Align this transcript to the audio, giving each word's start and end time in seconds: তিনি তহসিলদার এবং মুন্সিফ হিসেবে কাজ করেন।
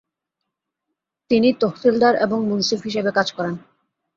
তিনি 1.31 1.49
তহসিলদার 1.61 2.13
এবং 2.25 2.39
মুন্সিফ 2.49 2.79
হিসেবে 2.83 3.11
কাজ 3.17 3.27
করেন। 3.31 3.55